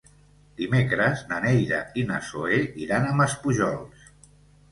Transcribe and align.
Dimecres 0.59 1.19
na 1.31 1.37
Neida 1.43 1.81
i 2.03 2.05
na 2.11 2.17
Zoè 2.29 2.57
iran 2.87 3.05
a 3.09 3.11
Maspujols. 3.21 4.09